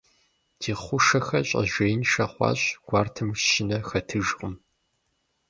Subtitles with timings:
[0.59, 4.55] Ди хъушэхэр щӀэжьеиншэ хъуащ, гуартэм щынэ хэтыжкъым.